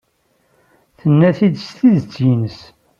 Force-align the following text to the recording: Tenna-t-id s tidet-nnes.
Tenna-t-id 0.99 1.55
s 1.67 1.69
tidet-nnes. 1.77 2.59